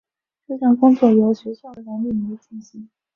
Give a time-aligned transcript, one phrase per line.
[0.47, 2.89] 这项工作由学校老师来匿名进行。